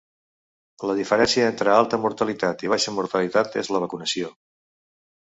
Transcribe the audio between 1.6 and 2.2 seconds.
alta